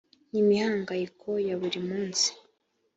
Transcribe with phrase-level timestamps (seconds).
[0.31, 2.27] n imihangayiko ya buri munsi